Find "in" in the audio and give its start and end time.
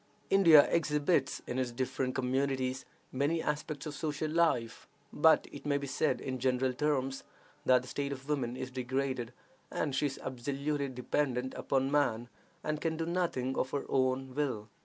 1.45-1.59, 6.19-6.39